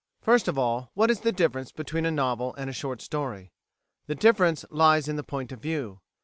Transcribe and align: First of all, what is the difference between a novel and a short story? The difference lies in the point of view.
First 0.23 0.47
of 0.47 0.57
all, 0.57 0.89
what 0.95 1.11
is 1.11 1.19
the 1.19 1.31
difference 1.31 1.71
between 1.71 2.07
a 2.07 2.11
novel 2.11 2.55
and 2.55 2.67
a 2.67 2.73
short 2.73 3.03
story? 3.03 3.51
The 4.07 4.15
difference 4.15 4.65
lies 4.71 5.07
in 5.07 5.15
the 5.15 5.21
point 5.23 5.51
of 5.51 5.61
view. 5.61 6.01